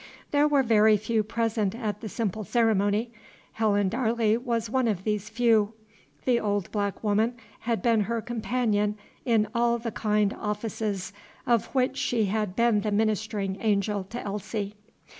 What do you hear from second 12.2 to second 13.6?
had been the ministering